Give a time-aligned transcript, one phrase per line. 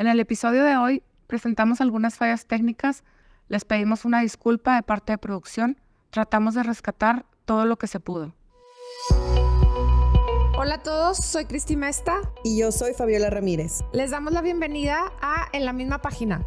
[0.00, 3.04] En el episodio de hoy presentamos algunas fallas técnicas,
[3.48, 8.00] les pedimos una disculpa de parte de producción, tratamos de rescatar todo lo que se
[8.00, 8.32] pudo.
[10.56, 13.80] Hola a todos, soy Cristi Mesta Y yo soy Fabiola Ramírez.
[13.92, 16.46] Les damos la bienvenida a En la misma página,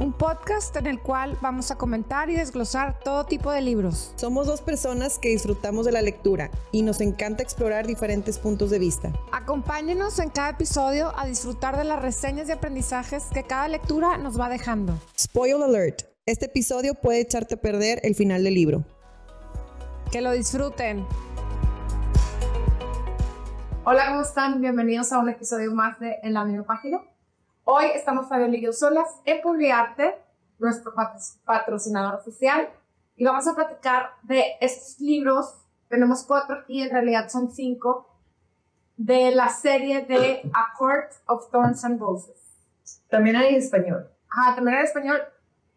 [0.00, 4.14] un podcast en el cual vamos a comentar y desglosar todo tipo de libros.
[4.16, 8.78] Somos dos personas que disfrutamos de la lectura y nos encanta explorar diferentes puntos de
[8.78, 9.12] vista.
[9.30, 14.40] Acompáñenos en cada episodio a disfrutar de las reseñas y aprendizajes que cada lectura nos
[14.40, 14.94] va dejando.
[15.18, 16.04] Spoil alert.
[16.24, 18.84] Este episodio puede echarte a perder el final del libro.
[20.10, 21.04] Que lo disfruten.
[23.84, 24.62] Hola, ¿cómo están?
[24.62, 27.02] Bienvenidos a un episodio más de En la misma página.
[27.72, 30.20] Hoy estamos Fabiola y yo solas en Publiarte,
[30.58, 32.68] nuestro pat- patrocinador oficial,
[33.14, 35.54] y vamos a platicar de estos libros.
[35.88, 38.08] Tenemos cuatro y en realidad son cinco
[38.96, 42.42] de la serie de A Court of Thorns and Roses.
[43.08, 44.10] También hay español.
[44.28, 45.20] Ajá, también en español.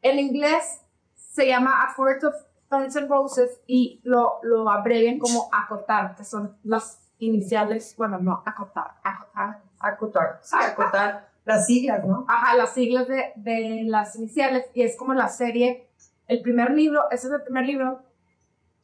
[0.01, 0.81] En inglés
[1.13, 2.33] se llama A Court of
[2.71, 8.41] Thorns and Roses y lo, lo abrevian como acotar, que son las iniciales, bueno, no,
[8.47, 9.61] acotar, acotar.
[9.79, 10.41] Acotar.
[10.51, 12.25] Acotar las siglas, ¿no?
[12.27, 15.89] Ajá, las siglas de, de las iniciales y es como la serie,
[16.27, 18.01] el primer libro, ese es el primer libro,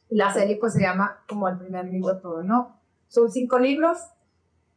[0.08, 2.80] la serie pues se llama como el primer libro todo, ¿no?
[3.08, 3.98] Son cinco libros,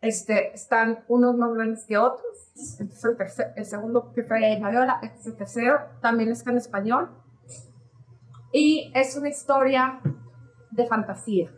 [0.01, 4.59] este, están unos más grandes que otros, este es el, tercer- el segundo que fue
[4.61, 7.09] Fabiola, este es el tercero, también está en español,
[8.51, 9.99] y es una historia
[10.71, 11.51] de fantasía.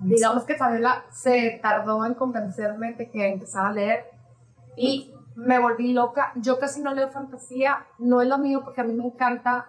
[0.00, 4.04] Digamos que Fabiola se tardó en convencerme de que empezara a leer
[4.76, 6.32] y me volví loca.
[6.36, 9.66] Yo casi no leo fantasía, no es lo mío porque a mí me encanta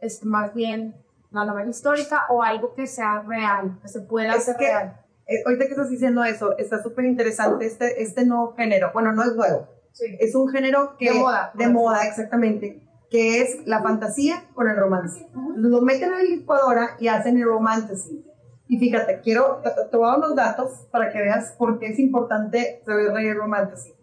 [0.00, 0.96] este, más bien
[1.30, 5.00] la novela histórica o algo que sea real, que se pueda Es hacer que- real.
[5.26, 8.90] Eh, ahorita que estás diciendo eso, está súper interesante este, este nuevo género.
[8.92, 9.66] Bueno, no es nuevo.
[9.92, 10.04] Sí.
[10.20, 11.10] Es un género que...
[11.12, 11.50] De moda.
[11.54, 12.82] De moda, exactamente.
[13.10, 15.26] Que es la fantasía con el romance.
[15.56, 18.22] Lo meten en la licuadora y hacen el romantasy.
[18.68, 19.62] Y fíjate, quiero...
[19.64, 23.06] Te, te voy a dar unos datos para que veas por qué es importante saber
[23.24, 23.93] el romantasy.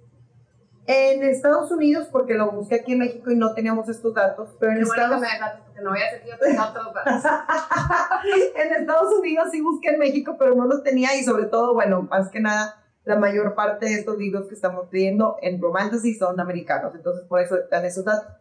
[0.87, 4.71] En Estados Unidos, porque lo busqué aquí en México y no teníamos estos datos, pero
[4.71, 7.31] en Qué bueno que Estados me porque no voy a hacer yo tengo otros datos.
[8.55, 12.01] en Estados Unidos sí busqué en México, pero no los tenía y sobre todo, bueno,
[12.03, 16.39] más que nada, la mayor parte de estos libros que estamos leyendo en Romantasy son
[16.39, 18.33] americanos, entonces por eso están esos datos.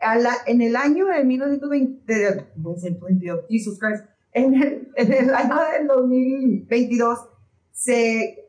[0.00, 5.34] A la- en el año de 1920, de- 1922, Jesus Christ, en el, en el
[5.34, 7.18] año del 2022
[7.72, 8.47] se,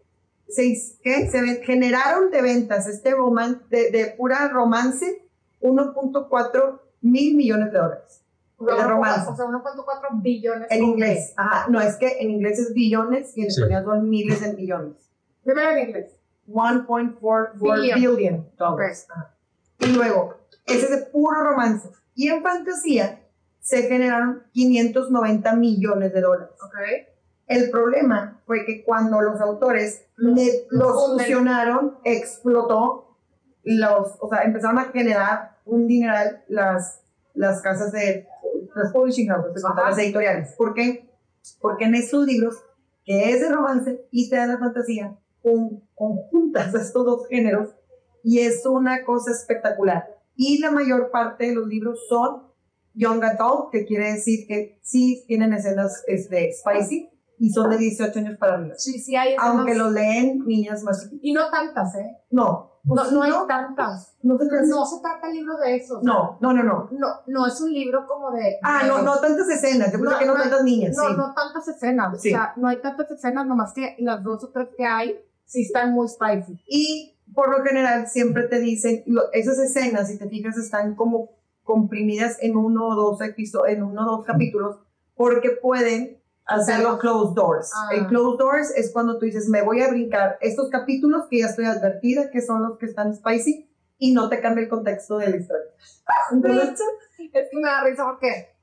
[0.49, 1.29] se, ¿qué?
[1.29, 5.23] se generaron de ventas este roman, de, de pura romance
[5.61, 8.21] 1.4 mil millones de dólares.
[8.59, 9.29] de romance.
[9.29, 10.67] O sea, 1.4 billones.
[10.69, 11.33] En inglés.
[11.37, 13.61] Ajá, no, es que en inglés es billones y en Sí.
[13.61, 14.95] español son miles de millones.
[15.43, 16.15] Primero en inglés.
[16.47, 17.99] 1.4 Billion.
[18.15, 19.07] billion dollars.
[19.79, 21.89] Y luego, ese es de puro romance.
[22.15, 23.21] Y en fantasía
[23.61, 26.53] se generaron 590 millones de dólares.
[26.61, 26.75] Ok.
[27.49, 33.17] El problema fue que cuando los autores Los- le- los fusionaron, explotó,
[33.63, 37.01] los, o sea, empezaron a generar un dineral las,
[37.33, 38.27] las casas de,
[38.75, 40.53] las publishing houses, las editoriales.
[40.55, 41.09] ¿Por qué?
[41.59, 42.55] Porque en estos libros,
[43.03, 47.69] que es de romance y de la fantasía, con, conjuntas estos dos géneros
[48.23, 50.05] y es una cosa espectacular.
[50.35, 52.43] Y la mayor parte de los libros son
[52.93, 57.09] young adult, que quiere decir que sí tienen escenas este, spicy
[57.39, 58.75] y son de 18 años para arriba.
[58.77, 59.35] Sí, sí hay.
[59.39, 61.19] Aunque lo leen niñas más chiquitas.
[61.23, 62.17] Y no tantas, ¿eh?
[62.31, 64.15] No, No, pues no hay tantas.
[64.23, 64.37] no.
[64.37, 65.99] No se trata el libro de eso.
[66.03, 66.89] no, no, no, no.
[66.91, 68.57] No, no es un libro como de.
[68.61, 69.91] Ah, de- no, no tantas escenas.
[69.91, 70.95] Yo creo No, que no, no, tantas niñas.
[70.97, 71.15] No, sí.
[71.17, 72.21] no tantas escenas.
[72.21, 72.29] Sí.
[72.29, 75.61] O sea, no hay tantas escenas, nomás que las dos o tres que hay sí
[75.63, 76.61] están muy spicy.
[76.67, 81.29] Y por lo general siempre te dicen, lo- esas escenas, si te fijas, están como
[81.63, 84.79] comprimidas en uno o dos episodios, en uno o dos capítulos,
[85.15, 86.18] porque pueden
[86.49, 87.71] hacerlo closed doors.
[87.75, 87.89] Ah.
[87.93, 91.47] El closed doors es cuando tú dices, me voy a brincar estos capítulos que ya
[91.47, 95.29] estoy advertida que son los que están spicy y no te cambia el contexto de
[95.29, 95.71] la historia.
[96.31, 96.81] Entonces,
[97.17, 98.55] es que me da risa porque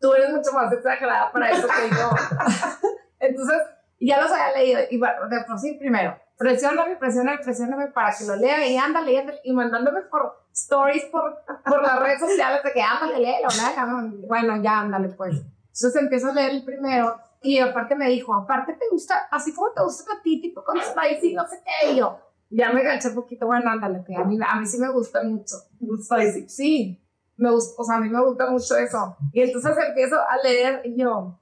[0.00, 2.10] tú eres mucho más exagerada para eso que yo.
[3.20, 3.58] Entonces,
[4.00, 4.80] ya los había leído.
[4.90, 9.12] Y bueno, de por sí, primero, presióname, presióname, presióname para que lo lea y ándale,
[9.12, 13.48] y ándale, y mandándome por stories por, por las redes sociales de que ándale, léelo,
[13.48, 14.26] léelo.
[14.26, 15.40] Bueno, ya ándale, pues.
[15.74, 19.70] Entonces empiezo a leer el primero y aparte me dijo, aparte te gusta, así como
[19.72, 22.18] te gusta a ti, tipo con spicy, no sé qué, y yo.
[22.50, 25.22] Ya me enganché un poquito, bueno, ándale, que a mí, a mí sí me gusta
[25.22, 25.56] mucho.
[26.02, 26.48] spicy.
[26.48, 27.02] Sí,
[27.38, 29.16] me gusta, o sea, a mí me gusta mucho eso.
[29.32, 31.40] Y entonces empiezo a leer y yo,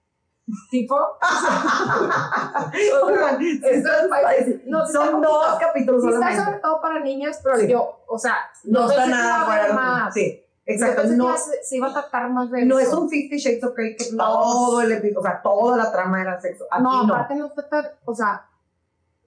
[0.71, 0.97] tipo.
[3.05, 7.37] Oigan, Esto es- no, sí está son dos capítulos Sí está sobre todo para niños,
[7.43, 7.69] pero Sí.
[7.69, 10.01] yo, o sea, No está pensé que nada iba a fuera haber de lo común.
[10.01, 10.15] más.
[10.15, 11.03] Sí, exacto.
[11.17, 13.75] No, que se, se iba a tratar más de no es un Fifty Shades of
[13.75, 16.65] Grey que todo el episodio, o sea, toda la trama era sexo.
[16.71, 17.15] Aquí No, no.
[17.15, 18.47] aparte no fue tan, o sea,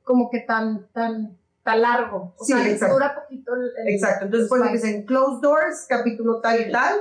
[0.03, 2.33] como que tan, tan, tan largo.
[2.37, 3.71] O Sí, sea, dura poquito el...
[3.77, 4.25] el- Exacto.
[4.25, 6.93] Entonces, pues dicen Closed Doors, capítulo tal y tal.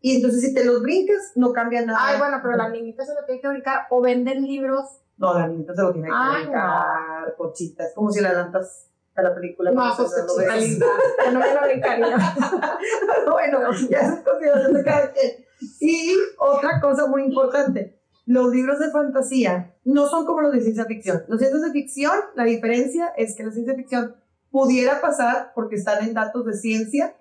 [0.00, 1.98] Y entonces, si te los brincas, no cambia nada.
[2.00, 4.98] Ay, bueno, pero la niñita se lo tiene que brincar o venden libros.
[5.16, 7.84] No, la niñita se lo tiene que Ay, brincar, cochita.
[7.84, 9.70] Es como si la adelantas a la película.
[9.70, 12.16] No, pero pues no no me lo brincaría.
[13.30, 13.60] bueno,
[13.90, 15.32] ya es consideración de cada quien.
[15.80, 20.84] Y otra cosa muy importante, los libros de fantasía no son como los de ciencia
[20.86, 21.24] ficción.
[21.28, 24.16] Los libros de ficción, la diferencia es que la ciencia ficción
[24.50, 27.16] pudiera pasar porque están en datos de ciencia,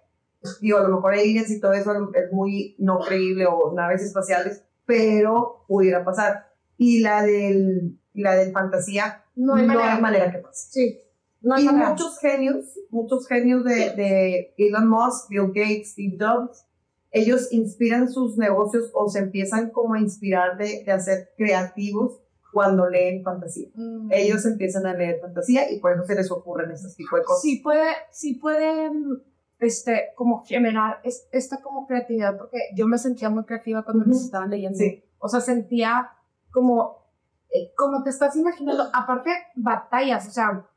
[0.59, 4.63] digo, a lo mejor aliens y todo eso es muy no creíble o naves espaciales,
[4.85, 6.47] pero pudiera pasar.
[6.77, 9.99] Y la del, la del fantasía, No hay manera.
[9.99, 10.67] manera que pase.
[10.71, 10.99] Sí.
[11.41, 16.65] No Y muchos genios, muchos genios de, de Elon Musk, Bill Gates, Steve Jobs,
[17.11, 22.21] ellos inspiran sus negocios o se empiezan como a inspirar de, de hacer creativos
[22.51, 23.69] cuando leen fantasía.
[23.73, 24.09] Mm.
[24.11, 27.41] Ellos empiezan a leer fantasía y por eso se les ocurren ese tipo de cosas.
[27.41, 29.21] sí puede, sí puede, mm,
[29.59, 34.11] este, como generar es, esta como creatividad, porque yo me sentía muy creativa cuando Ujú.
[34.11, 34.77] los estaba leyendo.
[34.77, 35.03] Sí.
[35.19, 36.11] O sea, sentía
[36.51, 37.05] como,
[37.49, 40.67] eh, como te estás imaginando, aparte batallas, o sea,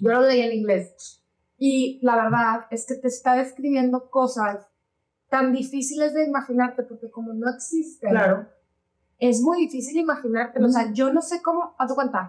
[0.00, 1.22] yo lo leí en inglés.
[1.58, 4.66] Y la verdad es que te está describiendo cosas
[5.28, 8.48] tan difíciles de imaginarte, porque como no existen, Claro.
[9.18, 10.66] es muy difícil imaginártelo.
[10.66, 12.28] O sea, yo no sé cómo, haz de cuenta,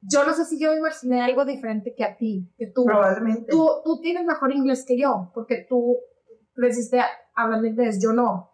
[0.00, 2.84] yo no sé si yo me imaginé algo diferente que a ti, que tú.
[2.84, 3.50] Probablemente.
[3.50, 5.96] Tú, tú tienes mejor inglés que yo, porque tú
[6.54, 7.00] creciste
[7.34, 8.52] hablando inglés, yo no.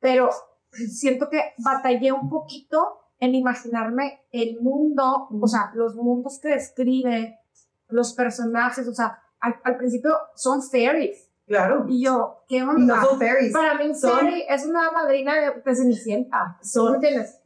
[0.00, 0.30] Pero
[0.70, 7.38] siento que batallé un poquito en imaginarme el mundo, o sea, los mundos que describe,
[7.88, 11.28] los personajes, o sea, al, al principio son fairies.
[11.46, 11.84] Claro.
[11.88, 12.96] Y yo, ¿qué onda?
[12.96, 13.52] no son fairies.
[13.52, 16.56] Para mí, un son- fairy es una madrina de, Cenicienta.
[16.58, 17.00] ¿Me Son,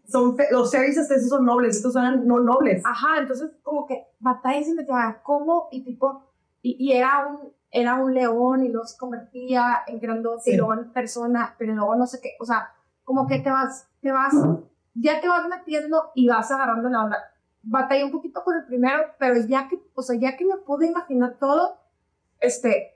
[0.06, 2.82] son los fairies esos son nobles, estos son no nobles.
[2.87, 4.75] Ajá, entonces como que batalla y
[5.23, 5.69] ¿cómo?
[5.70, 6.23] Y tipo,
[6.62, 10.50] y, y era un era un león y se convertía en grandote Sí.
[10.52, 12.73] y luego en persona, pero luego no sé qué, o sea,
[13.05, 14.32] como que te vas, te vas,
[14.99, 17.19] ya te vas metiendo y vas agarrando la onda.
[17.63, 20.87] Batallé un poquito con el primero, pero ya que, o sea, ya que me pude
[20.87, 21.79] imaginar todo,
[22.41, 22.95] este,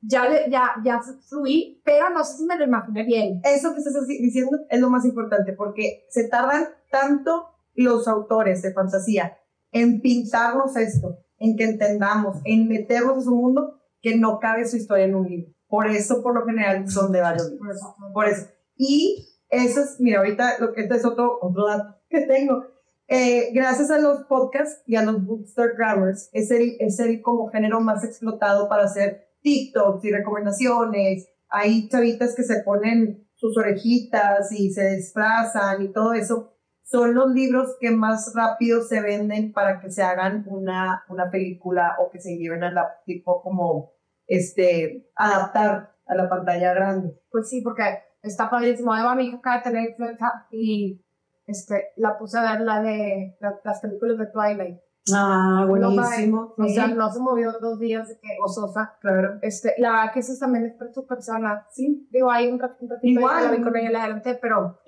[0.00, 3.40] ya, le- ya, ya fluí, pero no sé si me lo imaginé bien.
[3.44, 8.72] Eso que estás diciendo es lo más importante, porque se tardan tanto los autores de
[8.72, 9.36] fantasía
[9.72, 14.76] en pintarnos esto, en que entendamos, en meternos a su mundo, que no cabe su
[14.76, 15.52] historia en un libro.
[15.66, 17.76] Por eso, por lo general, son de varios libros.
[18.14, 18.46] Por eso.
[18.76, 22.64] Y eso es, mira, ahorita lo que este es otro, otro dato que tengo.
[23.10, 27.48] Eh, gracias a los podcasts y a los bookstore grammars, es el, es el como
[27.48, 31.28] género más explotado para hacer TikToks y recomendaciones.
[31.48, 36.52] Hay chavitas que se ponen sus orejitas y se disfrazan y todo eso.
[36.82, 41.96] Son los libros que más rápido se venden para que se hagan una, una película
[41.98, 43.92] o que se lleven a la tipo como
[44.26, 47.18] este adaptar a la pantalla grande.
[47.30, 47.82] Pues sí, porque
[48.22, 48.96] está padrísimo.
[48.96, 51.00] Eva, mi hija acaba de tener influenza y
[51.46, 54.78] este, la puse a ver la de la- las películas de Twilight.
[55.14, 56.54] Ah, buenísimo.
[56.58, 58.94] O sea, no se movió dos días de que gozosa.
[59.00, 59.38] Claro.
[59.40, 61.64] Este, la verdad que eso también es para su persona.
[61.70, 62.06] Sí.
[62.10, 63.38] Digo, hay un, rat- un ratito Igual.
[63.38, 64.78] que la vi con ella la adelanté, pero.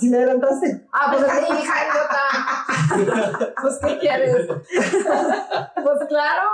[0.00, 0.84] ¿Sí le adelantaste?
[0.92, 1.74] Ah, pues es mi hija,
[2.96, 3.54] idiota.
[3.62, 4.46] pues, ¿qué quieres?
[4.48, 6.48] pues claro.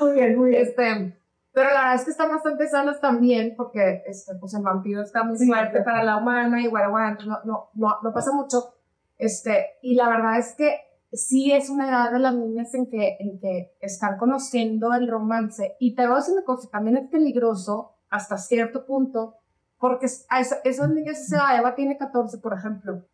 [0.00, 0.62] Muy bien, muy bien.
[0.62, 1.18] Este,
[1.54, 5.22] pero la verdad es que están bastante sanas también, porque este, pues el vampiro está
[5.22, 6.90] muy fuerte para la humana y bueno,
[7.24, 8.74] no, no, no, no pasa mucho.
[9.16, 10.76] Este, y la verdad es que
[11.12, 15.76] sí es una edad de las niñas en que, en que están conociendo el romance.
[15.78, 19.36] Y te voy a decir una cosa, también es peligroso hasta cierto punto,
[19.78, 23.04] porque a esa- esos niños, esa Eva tiene 14, por ejemplo,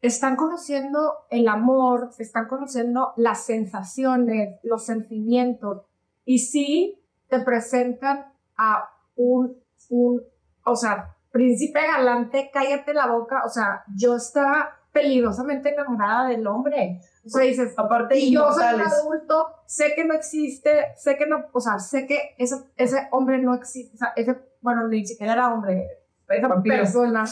[0.00, 5.82] están conociendo el amor, están conociendo las sensaciones, los sentimientos,
[6.24, 6.99] y sí
[7.30, 9.56] te presentan a un,
[9.88, 10.22] un,
[10.64, 17.00] o sea, príncipe galante, cállate la boca, o sea, yo estaba peligrosamente enamorada del hombre.
[17.24, 21.26] O sea, dices, Aparte, y yo soy un adulto, sé que no existe, sé que
[21.26, 25.06] no, o sea, sé que ese, ese hombre no existe, o sea, ese, bueno, ni
[25.06, 25.86] siquiera era hombre,
[26.28, 26.76] esa Vampiro.
[26.76, 27.24] persona.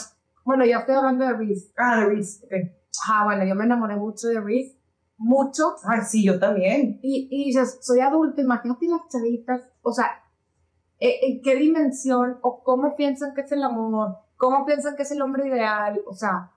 [0.45, 1.71] Bueno, ya estoy hablando de Reese.
[1.77, 2.45] Ah, de Reese.
[2.45, 2.51] ok.
[3.09, 4.78] Ah, bueno, yo me enamoré mucho de Reese,
[5.19, 6.99] mucho, Ay, sí, yo también.
[7.03, 10.23] y, y dices, soy adulto, imagínate las chavitas, o sea,
[10.99, 14.17] ¿e- ¿en qué dimensión o cómo piensan que es el amor?
[14.37, 16.01] ¿Cómo piensan que es el hombre ideal?
[16.07, 16.51] O sea,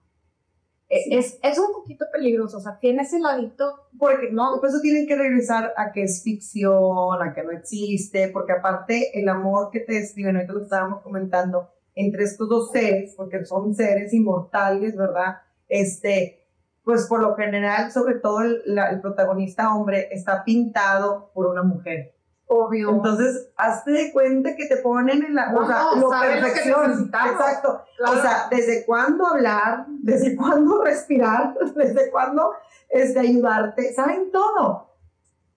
[0.88, 4.80] e- es, es un poquito peligroso, o sea, tiene ese ladito, Porque no, por eso
[4.80, 9.70] tienen que regresar a que es ficción, a que no existe, porque aparte el amor
[9.72, 14.96] que te describen, ahorita lo estábamos comentando, entre estos dos seres, porque son seres inmortales,
[14.96, 15.38] ¿verdad?
[15.68, 16.41] Este,
[16.84, 21.62] pues por lo general, sobre todo el, la- el protagonista hombre está pintado por una
[21.62, 22.14] mujer.
[22.46, 22.90] obvio.
[22.90, 27.04] Entonces, hazte de cuenta que te ponen en la, o No, sea, no, lo perfección.
[27.12, 27.82] Exacto.
[27.96, 28.18] Claro.
[28.18, 32.52] O sea, desde cuándo hablar, desde cuándo respirar, desde cuándo
[32.90, 34.90] este, ayudarte, saben todo.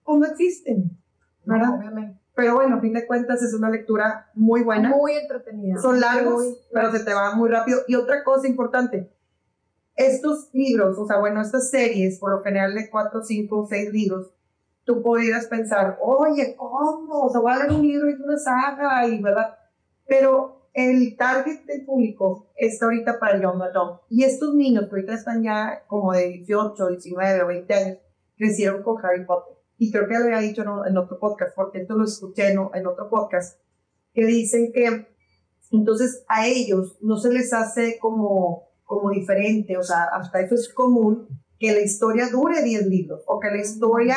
[0.04, 0.96] O no existen,
[1.44, 1.70] ¿verdad?
[1.76, 2.18] obviamente.
[2.34, 4.90] Pero bueno, a fin de cuentas es una lectura muy buena.
[4.90, 5.78] Muy entretenida.
[5.80, 7.80] Son largos, Muy- pero se te van muy rápido.
[7.88, 9.10] Y otra cosa importante,
[9.96, 14.30] estos libros, o sea, bueno, estas series, por lo general de cuatro, cinco, seis libros,
[14.84, 17.22] tú podrías pensar, oye, ¿cómo?
[17.24, 19.56] O sea, voy a leer un libro y una saga, y verdad.
[20.06, 24.02] Pero el target del público está ahorita para Young Adult.
[24.10, 27.98] Y estos niños que ahorita están ya como de 18, 19 o 20 años,
[28.36, 29.56] crecieron con Harry Potter.
[29.78, 33.08] Y creo que lo había dicho en, otro podcast, porque esto lo escuché en otro
[33.10, 33.60] podcast,
[34.12, 35.06] que dicen que
[35.72, 40.72] entonces a ellos no se les hace como, como diferente, o sea, hasta eso es
[40.72, 41.28] común
[41.58, 44.16] que la historia dure 10 libros o que la historia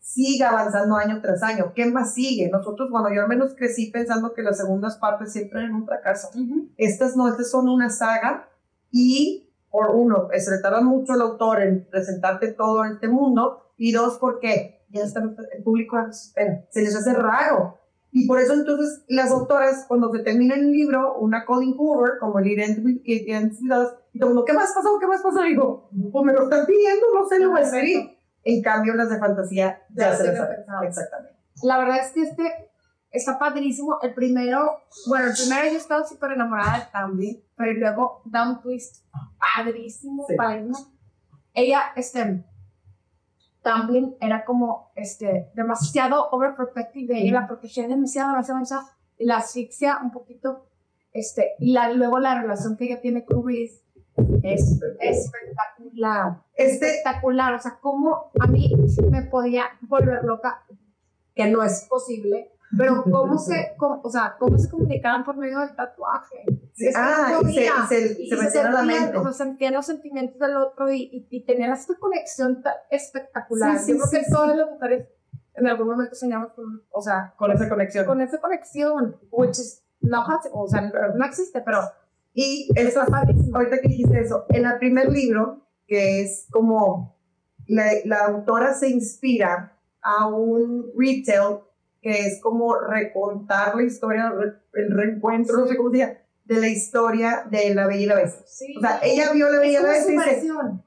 [0.00, 1.72] siga avanzando año tras año.
[1.74, 2.50] ¿Qué más sigue?
[2.50, 6.28] Nosotros, bueno, yo al menos crecí pensando que las segundas partes siempre eran un fracaso.
[6.76, 8.48] Estas no, estas son una saga
[8.90, 13.92] y, por uno, se le tarda mucho el autor en presentarte todo este mundo y
[13.92, 17.78] dos, porque ya está el público espera, se les hace raro.
[18.14, 22.38] Y por eso entonces las autoras, cuando se termina el libro, una Colin Hoover, como
[22.40, 22.78] el Us,
[24.12, 24.98] y todo el mundo, ¿qué más pasó?
[25.00, 25.42] ¿Qué más pasó?
[25.42, 28.18] Digo, pues me lo están pidiendo, no sé, lo voy a escribir.
[28.44, 30.58] En cambio, las de fantasía ya, Ya se las saben.
[30.86, 31.36] Exactamente.
[31.62, 32.70] La verdad es que este
[33.10, 33.98] está padrísimo.
[34.02, 38.60] El primero, bueno, el primero yo estaba súper enamorada de Tambi, pero luego da un
[38.60, 39.06] twist
[39.38, 40.34] padrísimo, Sí.
[40.36, 40.92] padrísimo.
[41.54, 42.44] Ella, este,
[43.62, 48.86] Tamblin era como, este, demasiado overprotective de ella, la protegía demasiado, demasiado, demasiado,
[49.18, 50.66] y la asfixia un poquito,
[51.12, 53.82] este, y la, luego la relación que ella tiene con Reese
[54.42, 58.72] es espectacular Este, espectacular, o sea, cómo a mí
[59.10, 60.64] me podía volver loca,
[61.34, 65.58] que no es posible, pero cómo se, cómo- o sea, cómo se comunicaban por medio
[65.60, 66.44] del tatuaje.
[66.74, 69.16] sí, ah, y se, y se, y se metían la mente.
[69.16, 73.78] O sea, sentían los sentimientos del otro y, y, y tenían esta conexión tan espectacular.
[73.78, 74.32] Sí, sí, Yo creo sí, que sí.
[74.32, 75.08] todas las mujeres
[75.54, 78.06] en algún momento soñamos con, o sea, Con esa conexión.
[78.06, 80.80] con esa conexión, which is not possible, o sea,
[81.14, 81.80] no existe, pero
[82.34, 82.68] Y
[83.10, 83.56] padrísimo.
[83.58, 87.16] ahorita que dijiste eso, en el primer libro, que es como
[87.66, 91.58] la, la autora se inspira a un retail
[92.02, 94.32] que es como recontar la historia,
[94.74, 98.14] el reencuentro, no sé cómo se llama, de la historia de la Bella y la
[98.16, 98.44] Bestia.
[98.46, 98.74] Sí.
[98.76, 100.30] O sea, ella vio la Bella y la como Bestia y dice,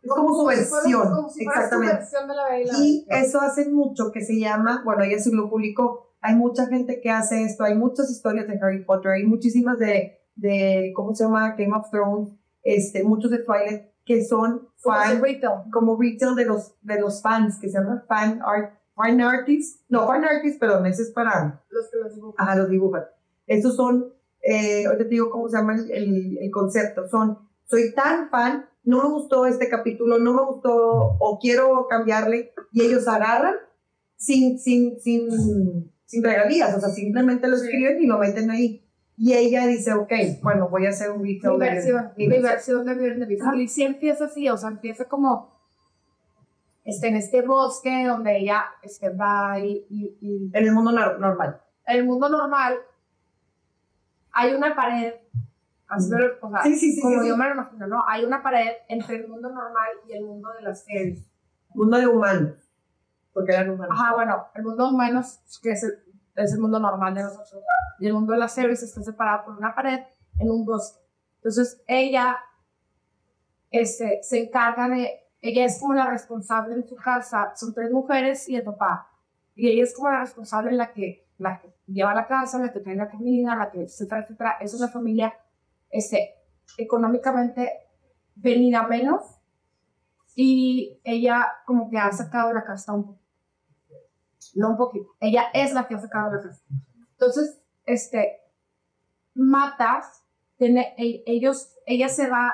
[0.04, 3.06] es como su Como versión, como si su versión de la Bella y la Y
[3.10, 7.10] eso hace mucho que se llama, bueno, ella sí lo publicó, hay mucha gente que
[7.10, 11.56] hace esto, hay muchas historias de Harry Potter, hay muchísimas de, de ¿cómo se llama?
[11.58, 12.30] Game of Thrones,
[12.64, 15.72] este, muchos de Twilight, que son Como fan, su retail.
[15.72, 20.08] como retail de los, de los fans, que se llama fan art, fan artists, no,
[20.08, 22.48] fan artists, perdón, ese es para, Los que los dibujan.
[22.48, 23.04] ajá, los dibujan.
[23.48, 27.94] Estos son, eh, ahorita te digo cómo se llama el, el, el concepto, son, soy
[27.94, 30.72] tan fan, no me gustó este capítulo, no me gustó,
[31.20, 33.56] o quiero cambiarle, y ellos agarran
[34.16, 38.82] sin, sin, sin, sin regalías, o sea, simplemente lo escriben y lo meten ahí.
[39.18, 40.12] Y ella dice, ok,
[40.44, 42.86] bueno, voy a hacer un retail Mi de- versión, mi mi versión.
[42.86, 43.44] de Beast.
[43.56, 45.55] Y sí empieza así, o sea, empieza como
[46.86, 51.18] este, en este bosque donde ella este, va y, y, y En el mundo nor-
[51.20, 51.60] normal.
[51.88, 52.78] en el mundo normal
[54.32, 55.14] hay una pared,
[55.88, 56.12] así
[56.42, 58.04] o sea, Sí, sí, sí, como yo me lo imagino, ¿no?
[58.08, 61.26] Hay una pared entre el mundo normal y el mundo de las fairies.
[61.74, 62.54] Mundo de humanos.
[63.34, 63.98] Porque eran humanos.
[64.00, 65.22] Ajá, bueno, el mundo humano,
[65.62, 65.92] que es el,
[66.36, 67.64] es el mundo normal de nosotros,
[68.00, 70.02] y el mundo de las series está separado por una pared
[70.40, 71.00] en un bosque.
[71.38, 72.38] Entonces, ella
[73.72, 75.12] este, se encarga de,
[75.50, 79.12] ella es como la responsable en su casa, son tres mujeres y el papá,
[79.56, 82.80] y ella es como la responsable la que, la que lleva la casa, la que
[82.80, 84.58] trae la comida, la que, etcétera, etcétera.
[84.60, 85.34] Es una familia
[85.90, 86.36] este,
[86.78, 87.72] económicamente
[88.36, 89.24] venida menos,
[90.36, 93.26] y ella como que ha sacado la casta un poco
[94.56, 96.64] no un poquito, ella es la que ha sacado la casa.
[97.12, 98.42] Entonces, este,
[99.34, 100.24] matas,
[100.58, 102.54] tiene, e- ellos, ella se va,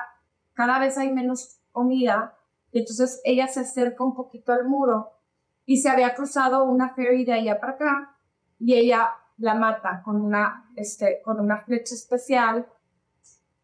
[0.54, 2.36] cada vez hay menos comida,
[2.72, 5.12] y entonces ella se acerca un poquito al muro
[5.64, 8.16] y se había cruzado una ferry de allá para acá
[8.58, 12.66] y ella la mata con una, este, con una flecha especial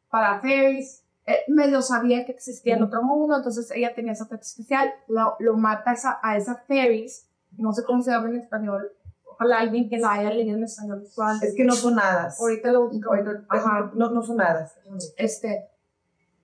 [0.08, 1.04] para fairies.
[1.26, 4.92] Eh, medio sabía que existía el otro mundo, entonces ella tenía esa efecto especial.
[5.08, 8.92] Lo, lo mata a esa, a esa fairies, no sé cómo se llama en español.
[9.24, 11.04] Ojalá alguien que la haya leído en español.
[11.42, 12.40] Es que no son hadas.
[12.40, 13.10] Ahorita lo busco.
[13.14, 13.90] Ahorita- Ajá.
[13.94, 14.74] no, no son hadas.
[15.16, 15.68] Este,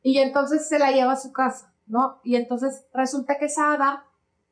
[0.02, 2.20] y entonces se la lleva a su casa, ¿no?
[2.24, 4.04] Y entonces resulta que esa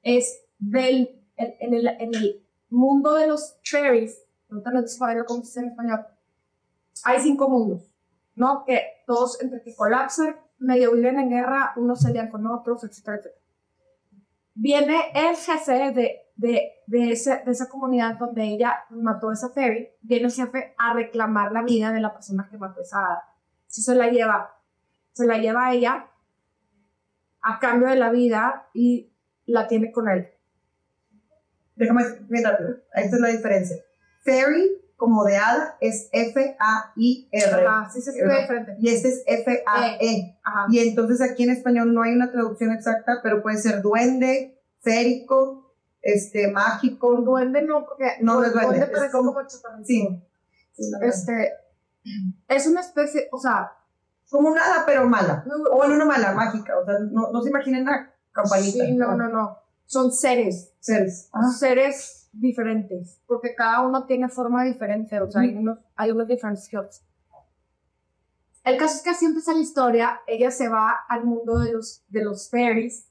[0.02, 5.24] es del, en, en el, en el mundo de los fairies, no te lo saber
[5.24, 6.06] cómo se dice en español,
[7.04, 7.90] hay cinco mundos,
[8.34, 8.64] ¿no?
[8.64, 13.16] Que todos entre que colapsan, medio viven en guerra, unos se lían con otros, etcétera,
[13.16, 13.42] etcétera.
[14.54, 19.50] Viene el jefe de, de, de, ese, de esa comunidad donde ella mató a esa
[19.50, 22.98] fairy, viene el jefe a reclamar la vida de la persona que mató a esa
[22.98, 23.28] hada.
[23.66, 24.54] Se la lleva,
[25.12, 26.11] se la lleva a ella
[27.60, 29.12] cambio de la vida y
[29.46, 30.28] la tiene con él.
[31.76, 32.58] Déjame, mira,
[32.94, 33.76] esta es la diferencia.
[34.24, 37.66] Fairy, como de hada, es F-A-I-R.
[37.66, 38.76] Ajá, sí se escribe diferente.
[38.78, 40.38] Y este es F-A-E.
[40.44, 40.66] Ajá.
[40.70, 45.74] Y entonces aquí en español no hay una traducción exacta, pero puede ser duende, férico,
[46.02, 47.20] este, mágico.
[47.22, 49.84] Duende no, porque No, no es duende, es parece como- como chaparrito.
[49.86, 50.22] Sí.
[51.02, 51.50] Este,
[52.48, 53.72] es una especie, o sea,
[54.32, 55.44] Como una hada, pero mala.
[55.70, 56.76] O bueno, una mala, mágica.
[56.78, 58.84] O sea, no, no se imaginen una campanita.
[58.84, 59.58] sí, no, no, no.
[59.84, 61.28] Son seres, Seres.
[61.30, 66.26] son seres diferentes, porque cada uno tiene forma diferente, o sea, hay unos, hay unos
[66.26, 67.04] diferentes jobs.
[68.64, 72.02] El caso es que así empieza la historia, ella se va al mundo de los,
[72.08, 73.10] de los fairies,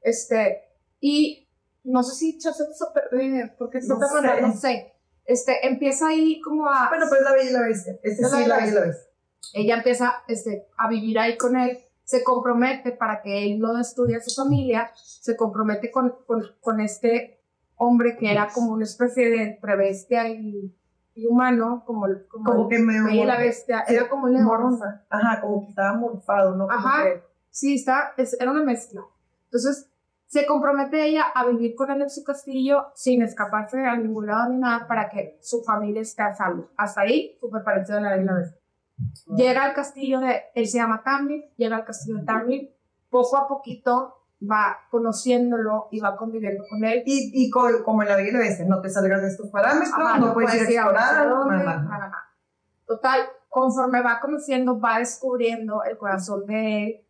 [0.00, 0.62] este,
[1.00, 1.48] y
[1.82, 4.40] no sé si soy súper bien, porque No sé.
[4.42, 7.94] no sé, este, empieza ahí como a, Bueno, pues la bella y la bestia.
[8.02, 9.11] Este Es sí, la la Bella y bella y la bestia.
[9.54, 14.18] Ella empieza este, a vivir ahí con él, se compromete para que él no destruya
[14.18, 17.40] a su familia, se compromete con, con, con este
[17.76, 20.74] hombre que era como una especie de entre bestia y,
[21.14, 23.14] y humano, como, como, Como el que me.
[23.16, 24.44] Y la bestia, era como un león.
[24.44, 25.02] Morfa.
[25.10, 26.66] Ajá, como que estaba morfado, ¿no?
[26.66, 27.04] Como Ajá.
[27.04, 29.02] que- Sí, está, es- era una mezcla.
[29.44, 29.88] Entonces,
[30.26, 34.48] se compromete ella a vivir con él en su castillo sin escaparse a ningún lado
[34.48, 36.70] ni nada para que su familia esté a salvo.
[36.76, 38.61] Hasta ahí, súper parecido a la y la Bestia.
[39.36, 42.70] Llega al castillo de, él se llama Tamlin, llega al castillo de Tamlin,
[43.10, 47.02] poco a poquito va conociéndolo y va conviviendo con él.
[47.06, 50.18] Y, y co- como en la la bestia, no te salgas de estos parámetros, Ajá,
[50.18, 51.28] no, puedes ir a explorar.
[51.28, 51.76] dónde, nada.
[51.82, 52.16] nada, nada.
[52.86, 57.06] Total, conforme va conociendo, va descubriendo el corazón de él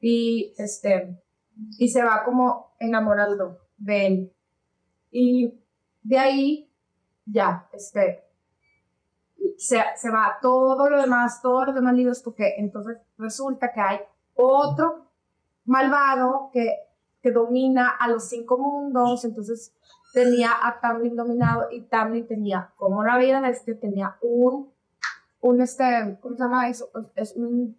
[0.00, 1.22] y, este,
[1.78, 4.32] y se va como enamorando de él.
[5.10, 5.60] Y
[6.02, 6.72] de ahí,
[7.26, 8.24] ya, este,
[9.60, 14.00] se, se va todo lo demás, todos los demás libros, porque entonces resulta que hay
[14.34, 15.06] otro
[15.64, 16.66] malvado que,
[17.22, 19.74] que domina a los cinco mundos, entonces
[20.14, 24.72] tenía a Tamlin dominado y Tamlin tenía, como la vida de este, tenía un,
[25.40, 26.88] un este, ¿cómo se llama eso?
[27.14, 27.76] Es un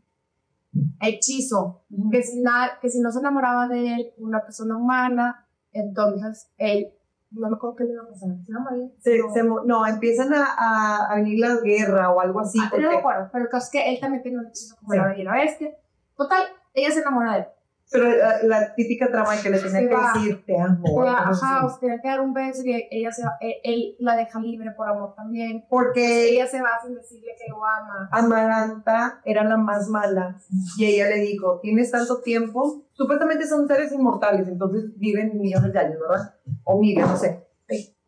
[1.01, 6.49] hechizo, que si, na- que si no se enamoraba de él, una persona humana, entonces
[6.57, 6.93] él,
[7.31, 8.93] no me acuerdo qué le iba a pasar, ¿se llama bien?
[8.99, 9.33] Se- No.
[9.33, 12.59] se no, empiezan a, a, a venir la guerra o algo así.
[12.61, 14.75] Ah, porque- no me acuerdo, pero el caso es que él también tiene un hechizo
[14.77, 14.97] como Sí.
[14.97, 15.71] la bella y la bestia.
[16.17, 17.45] Total, ella se enamora de él.
[17.91, 20.13] Pero la, la típica trama que le tenía Se que va.
[20.13, 21.03] decir, te amo.
[21.03, 21.65] La- ajá, así.
[21.65, 24.39] o se tiene que dar un beso y ella se va, él, él la deja
[24.39, 25.65] libre por amor también.
[25.69, 28.09] Porque Ella se va sin decirle que lo ama.
[28.11, 30.37] Amaranta era la más mala
[30.77, 35.79] y ella le dijo, tienes tanto tiempo, supuestamente son seres inmortales, entonces viven millones de
[35.79, 36.35] años, ¿verdad?
[36.63, 37.45] O miles, no sé.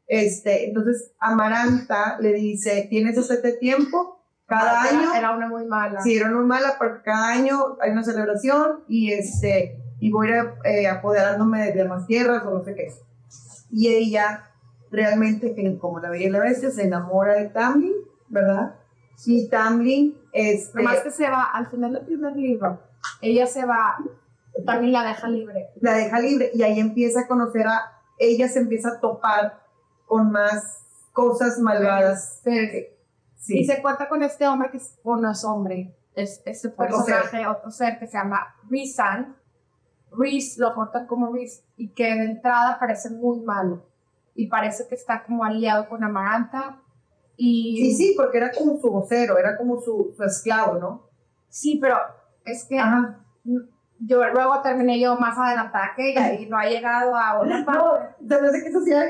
[0.06, 4.23] Este, entonces Amaranta le dice, tienes este tiempo,
[4.60, 6.02] cada Era- año, Era una muy mala.
[6.02, 10.56] si era muy mala, porque cada año hay una celebración y este, y voy a
[10.64, 12.94] eh, apoderándome de más tierras o no sé qué.
[13.72, 14.44] Y ella
[14.92, 17.94] realmente, como la y la bestia, se enamora de Tamlin,
[18.30, 18.76] ¿verdad?
[19.26, 22.80] Y Tamlin, este, Nomás que se va, al final del primer libro,
[23.22, 23.98] ella se va,
[24.66, 25.70] también la deja libre.
[25.82, 27.82] la deja libre y ahí empieza a conocer a,
[28.20, 29.62] ella se empieza a topar
[30.06, 30.80] con más
[31.12, 32.40] cosas malvadas.
[32.44, 32.88] Sí.
[33.44, 33.60] Sí.
[33.60, 37.46] Y se cuenta con este hombre que es, o no es hombre, es este personaje,
[37.46, 39.36] otro ser que se llama Rizan.
[40.18, 43.86] Riz lo cortan como Riz y que de entrada parece muy malo
[44.34, 46.80] y parece que está como aliado con Amaranta
[47.36, 51.10] y Sí, sí, porque era como su vocero, era como su, su esclavo, ¿no?
[51.50, 51.98] Sí, pero
[52.46, 53.20] es que Ajá.
[54.00, 58.16] yo luego terminé yo más adelantada que ella y no ha llegado a una parte
[58.22, 59.10] No, que eso sí era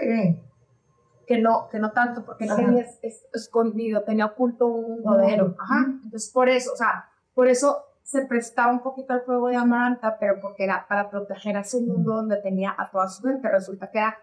[1.26, 2.56] que- no, que no tanto, porque Ajá.
[2.56, 5.56] tenía es- es- escondido, tenía oculto un modelo.
[5.60, 5.86] Ajá.
[6.04, 10.18] Entonces, por eso, o sea, por eso se prestaba un poquito al fuego de Amaranta,
[10.20, 13.48] pero porque era para proteger a ese mundo donde tenía a toda su gente.
[13.50, 14.18] Resulta que era,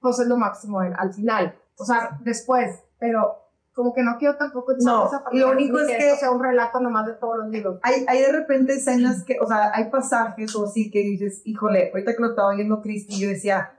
[0.00, 1.54] pues es lo máximo al final.
[1.78, 3.42] O sea, después, pero
[3.74, 6.16] como que no quiero tampoco echar No, esa parte, lo único ni es que que-
[6.16, 7.78] sea un relato nomás de todos los libros.
[7.82, 11.90] Hay, hay de repente escenas que, o sea, hay pasajes o así que dices, híjole,
[11.92, 13.72] ahorita que lo estaba viendo Cristi, yo decía,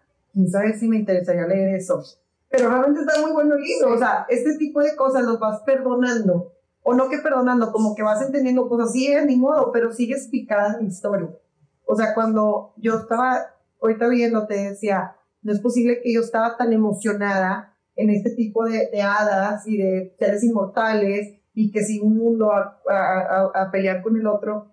[0.50, 2.04] sabe si me interesaría leer eso.
[2.50, 5.62] Pero realmente está muy bueno el libro, o sea, este tipo de cosas los vas
[5.64, 10.28] perdonando, o no que perdonando, como que vas entendiendo cosas, sí, ni modo, pero sigues
[10.30, 11.30] picada en la historia.
[11.86, 13.48] O sea, cuando yo estaba
[13.82, 18.64] ahorita viendo, te decía, no es posible que yo estaba tan emocionada en este tipo
[18.66, 23.20] de, de hadas y de seres inmortales y que si un mundo a, a-
[23.54, 24.72] a- a pelear con el otro,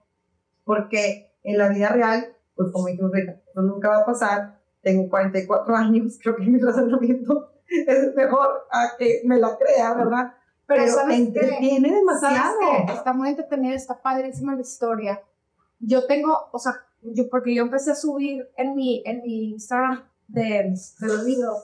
[0.64, 4.60] porque en la vida real, pues como dijimos, eso nunca va a pasar.
[4.84, 10.34] Tengo 44 años, creo que mi razonamiento es mejor a que me la crea, ¿verdad?
[10.66, 12.58] Pero, Pero entretiene demasiado.
[12.88, 15.20] Está muy entretenida, está padrísima la historia.
[15.80, 20.04] Yo tengo, o sea, yo, porque yo empecé a subir en mi, en mi Instagram
[20.28, 21.58] de, de los libros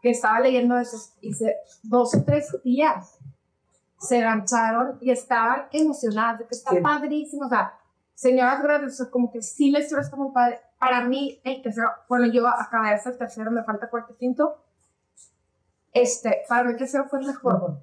[0.00, 3.18] que estaba leyendo esos, hice dos o tres días.
[3.98, 6.80] Se engancharon y estaban emocionadas de que está Sí.
[6.80, 7.46] padrísimo.
[7.46, 7.74] O sea,
[8.14, 10.60] señoras grandes, o sea, como que sí la historia está muy padre.
[10.84, 14.64] Para mí, el tercero, bueno, yo acabé de el tercero, me falta cuarto y quinto.
[15.92, 17.78] Este, para mí el tercero fue el mejor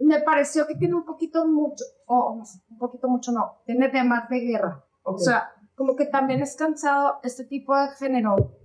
[0.00, 3.88] me pareció que tiene un poquito mucho, o no sé, un poquito mucho no, tiene
[3.88, 4.84] temas de guerra.
[5.02, 8.56] O sea, como que también es cansado este tipo de género.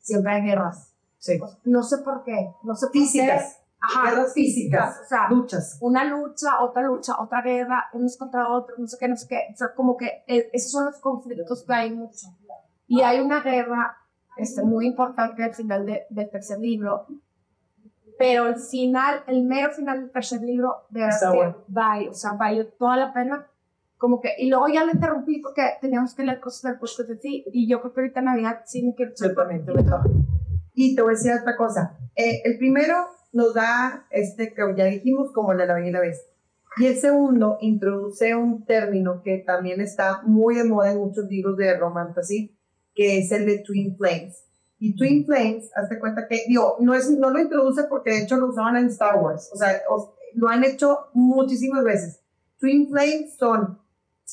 [0.00, 0.94] Siempre hay guerras.
[1.18, 1.38] Sí.
[1.64, 2.52] No sé por qué.
[2.62, 3.69] No sé por Físicas, qué.
[3.80, 5.78] Ajá, guerras físicas, O sea, luchas.
[5.80, 9.40] una lucha, otra lucha, otra guerra, unos contra otros, no sé qué, no sé qué.
[9.52, 12.26] O sea, como que eh, esos son los conflictos que hay mucho.
[12.86, 13.96] Y hay una guerra
[14.36, 17.06] este, muy importante al final de- del tercer libro.
[18.18, 21.56] Pero el final, el mero final del tercer libro, de verdad bueno.
[21.68, 23.46] vale, o sea, valió toda la pena.
[23.96, 27.18] Como que, y luego ya le interrumpí porque teníamos que leer cosas del curso de
[27.18, 29.64] sí, y yo creo que ahorita en Navidad sí me quiero Yo también.
[30.74, 31.98] Y te voy a decir otra cosa.
[32.14, 32.94] Eh, el primero
[33.32, 36.30] nos da, este que ya dijimos, como la Bella y la Bestia.
[36.76, 41.56] Y el segundo introduce un término que también está muy de moda en muchos libros
[41.56, 42.56] de romantasy,
[42.94, 44.44] que es el de Twin Flames.
[44.78, 48.36] Y Twin Flames, hazte cuenta que, digo, no, es, no lo introduce porque de hecho
[48.36, 49.50] lo usaban en Star Wars.
[49.52, 52.20] O sea, os- lo han hecho muchísimas veces.
[52.58, 53.78] Twin Flames son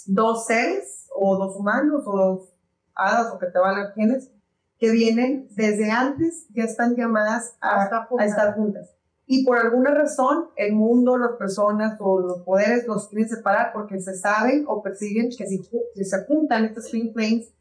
[0.05, 2.53] dos seres, o dos humanos, o dos
[2.93, 4.31] hadas, o que te valgan quienes,
[4.79, 7.89] que vienen desde antes, ya están llamadas a,
[8.23, 8.93] estar juntas.
[9.25, 13.99] Y por alguna razón, el mundo, las personas o los poderes los quieren separar porque
[13.99, 15.61] se saben o persiguen que si,
[16.03, 17.51] se juntan estas Twin Flames,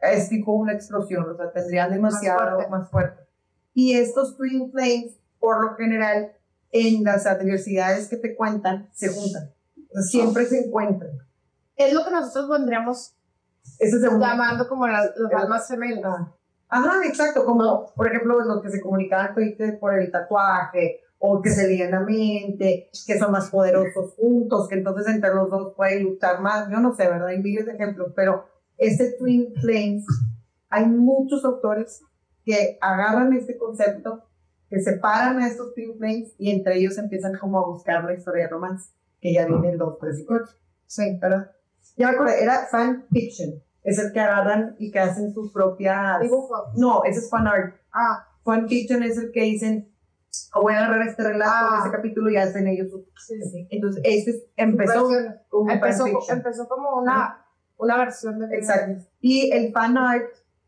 [0.00, 2.70] es tipo una explosión, o sea, tendrían demasiado fuerte.
[2.70, 3.22] más fuerte.
[3.72, 6.32] Y estos Twin Flames, por lo general,
[6.72, 9.52] en las adversidades que te cuentan, se juntan.
[10.08, 11.12] Siempre se encuentran.
[11.76, 13.14] Es lo que nosotros vendríamos
[13.78, 16.28] Ese es llamando como las, los almas gemelas.
[16.74, 19.34] Ajá, exacto, como por ejemplo los que se comunicaban
[19.78, 24.76] por el tatuaje, o que se lían la mente, que son más poderosos juntos, que
[24.76, 27.26] entonces entre los dos pueden luchar más, yo no sé, ¿verdad?
[27.26, 28.46] Hay miles de ejemplos, pero
[28.78, 30.06] este Twin Flames,
[30.70, 32.00] hay muchos autores
[32.42, 34.24] que agarran este concepto,
[34.70, 38.44] que separan a estos Twin Flames y entre ellos empiezan como a buscar la historia
[38.44, 40.46] de romance, que ya viene el 2, 3 y 4.
[40.86, 41.52] Sí, ¿verdad?
[41.98, 46.20] Ya me era fan fiction, es el que agarran y que hacen sus propias...
[46.20, 46.54] Dibujo.
[46.76, 47.76] No, ese es fan art.
[47.92, 49.92] Ah, Fan fiction es el que dicen,
[50.54, 51.78] "Oh, voy a agarrar este relato, Ah.
[51.84, 53.06] este capítulo y hacen ellos su...
[53.16, 53.68] sí, sí.
[53.70, 55.08] Entonces, este es- empezó
[55.48, 57.44] como empezó, empezó como una,
[57.76, 59.04] una versión de Exacto.
[59.20, 60.24] Y el fan art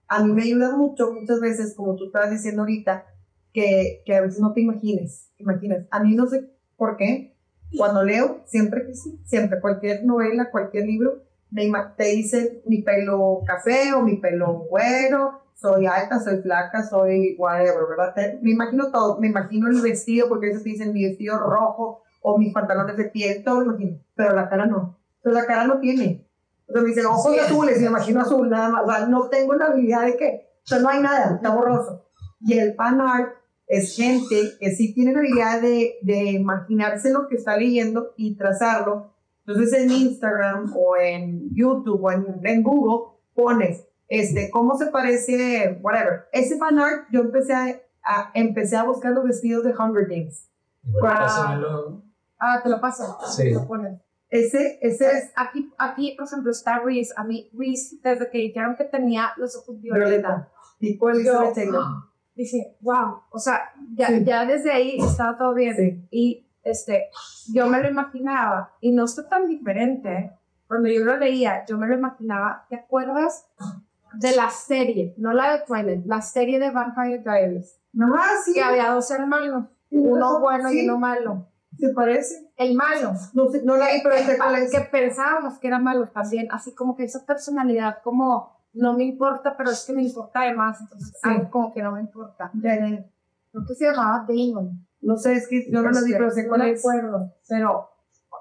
[0.06, 3.06] a mí me ayuda mucho, muchas veces, como tú estabas diciendo ahorita,
[3.52, 5.86] que, que a veces no te imagines, imaginas.
[5.90, 7.36] A mí no sé por qué,
[7.76, 11.22] cuando leo, siempre que sí, siempre, cualquier novela, cualquier libro,
[11.96, 17.86] te dicen mi pelo café o mi pelo güero, soy alta, soy flaca, soy whatever,
[17.88, 18.14] ¿verdad?
[18.14, 22.02] Te- me imagino todo, me imagino el vestido, porque veces te dicen mi vestido rojo
[22.22, 24.98] o mis pantalones de piel, todo lo imagino, pero la cara no.
[25.22, 26.26] Pero la cara no tiene.
[26.68, 27.38] O sea, me dicen ojos Sí.
[27.38, 28.82] azules me imagino azul nada más.
[28.84, 32.06] O sea, no tengo la habilidad de que, o sea, no hay nada, está borroso.
[32.40, 33.32] Y el fan art
[33.66, 38.36] es gente que sí tiene la habilidad de, de imaginarse lo que está leyendo y
[38.36, 39.13] trazarlo.
[39.46, 45.78] Entonces en Instagram o en YouTube o en, en Google pones, este, cómo se parece,
[45.82, 46.26] whatever.
[46.32, 47.66] Ese fan art yo empecé a,
[48.04, 50.48] a- empecé a buscar los vestidos de Hunger Games.
[51.00, 52.02] Pásamelo.
[52.38, 53.18] Ah, te lo paso.
[53.36, 53.50] Sí.
[53.52, 54.00] Lo ponen.
[54.28, 57.12] Ese, ese es aquí, aquí, por ejemplo, está Reese.
[57.16, 60.48] A mí, Reese, desde que dijeron que tenía los ojos violeta, violeta,
[60.80, 61.80] tipo Elizabeth Yo-
[62.34, 63.20] dije, wow.
[63.30, 63.60] O sea,
[63.94, 64.24] ya, Sí.
[64.24, 65.76] ya desde ahí estaba todo bien.
[65.76, 66.08] Sí.
[66.10, 67.08] Y este,
[67.52, 70.32] yo me lo imaginaba, y no está tan diferente.
[70.66, 72.66] Cuando yo lo leía, yo me lo imaginaba.
[72.68, 73.46] ¿Te acuerdas
[74.14, 75.14] de la serie?
[75.18, 77.78] No la de Twilight, la serie de Vampire Diaries.
[78.00, 78.54] Ah, sí.
[78.54, 79.66] Que había dos hermanos.
[79.90, 81.46] Uno bueno y Sí, uno malo.
[81.78, 82.50] ¿Se parece?
[82.56, 83.12] El malo.
[83.34, 84.70] No no la vi, pero que, es.
[84.70, 89.56] que pensábamos que era malo también, así como que esa personalidad como no me importa,
[89.56, 91.28] pero es que me importa además, entonces Sí.
[91.28, 92.50] algo como que no me importa.
[92.54, 93.04] Ya, ya.
[93.52, 94.84] Creo que se llamaba Damon.
[95.04, 96.80] No sé, es que yo no vi, Este, pero sé no cuál me es.
[96.80, 97.88] acuerdo, pero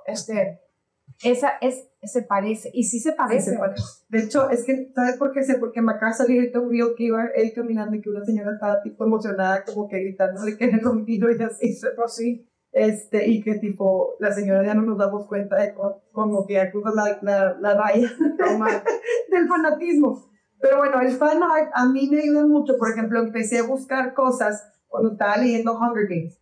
[0.05, 0.61] este,
[1.23, 3.51] esa es, se parece, y sí se Sí, parece.
[3.51, 4.05] sé cuál es.
[4.09, 5.55] De hecho, es que, ¿sabes por qué sé?
[5.55, 8.25] Porque me acaba de salir ahorita un video que iba él caminando y que una
[8.25, 11.77] señora estaba tipo emocionada, como que gritándole que era un tiro y así.
[11.95, 12.47] Pues sí.
[12.71, 16.53] Este, y que tipo, la señora ya no nos damos cuenta de co- como que
[16.55, 18.09] ya cruzas la, la, la raya
[19.29, 20.25] del fanatismo.
[20.59, 22.77] Pero bueno, el fan art a mí me ayuda mucho.
[22.77, 26.39] Por ejemplo, empecé a buscar cosas cuando estaba leyendo Hunger Games.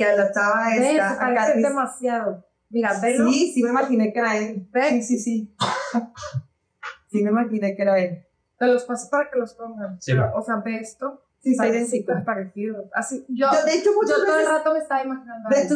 [0.00, 2.44] Que a la chava esta, Katniss- demasiado.
[2.70, 3.30] Mira, velo.
[3.30, 4.66] Sí, sí me imaginé que era él.
[4.72, 4.90] Ve.
[4.90, 5.54] Sí, sí, sí.
[7.10, 8.24] Sí me imaginé que era él.
[8.58, 10.00] Te los paso para que los pongan.
[10.00, 11.24] Sí, Pero, o sea, ve esto.
[11.42, 12.22] Sí, Está sí, idéntico, sí.
[12.24, 12.84] parecido.
[12.94, 14.48] Así, yo, Yo, de hecho, yo muchas todo el veces...
[14.48, 15.48] rato me estaba imaginando.
[15.48, 15.74] De hecho,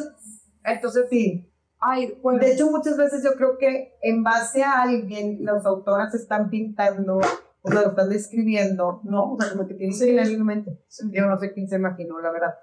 [0.62, 1.50] Entonces, sí.
[1.80, 2.38] ay, bueno.
[2.38, 7.16] De hecho, muchas veces yo creo que en base a alguien, las autoras están pintando,
[7.62, 9.32] o sea, lo están describiendo, ¿no?
[9.32, 10.78] O sea, como que tienen que leer en mente.
[11.10, 12.54] Yo no sé quién se imaginó, la verdad.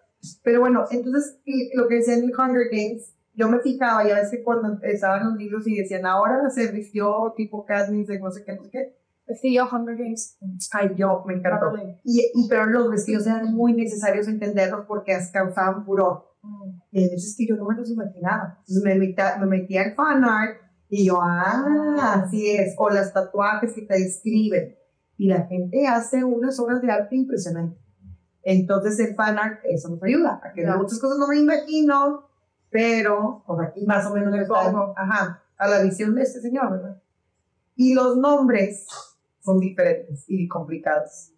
[0.43, 4.15] Pero bueno, entonces, y lo que decía en el Hunger Games, yo me fijaba, ya
[4.15, 8.31] ves que cuando empezaban los libros y decían, ahora se vistió tipo Katniss, de no
[8.31, 9.01] sé qué, no sé qué.
[9.53, 10.37] Yo Hunger Games.
[10.73, 11.73] Ay, yo, me encantó.
[12.03, 16.27] Y, y, pero los vestidos eran muy necesarios entenderlos porque causaban furor.
[16.91, 18.57] Y hay veces que yo no me los imaginaba.
[18.59, 20.57] Entonces me, metía, me metía al fan art
[20.89, 22.75] y yo, ah, así es.
[22.77, 24.75] O las tatuajes que te describen.
[25.17, 27.80] Y la gente hace unas obras de arte impresionantes.
[28.43, 30.41] Entonces el fan art, eso nos ayuda.
[30.43, 30.79] A que Claro.
[30.79, 32.27] muchas cosas no me imagino,
[32.69, 37.01] pero por aquí más o menos pongo, ajá, a la visión de este señor, ¿verdad?
[37.75, 38.87] Y los nombres
[39.41, 41.31] son diferentes y complicados.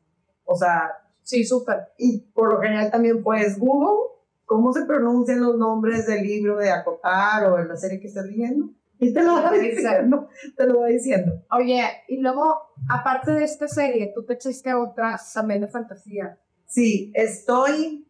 [0.45, 1.89] O sea, Sí, súper.
[1.97, 4.11] y por lo general también puedes Google
[4.45, 8.25] cómo se pronuncian los nombres del libro de Acotar o de la serie que estás
[8.25, 8.69] leyendo.
[8.99, 10.27] Y te lo va diciendo.
[10.55, 11.33] Te lo va diciendo.
[11.51, 12.57] Oye, y luego,
[12.89, 16.37] aparte de esta serie, tú te echaste otras también de fantasía.
[16.73, 18.07] Sí, estoy,